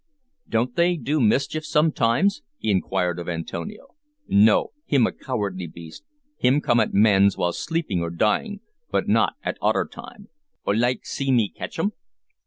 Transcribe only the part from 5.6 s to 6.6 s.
beast. Him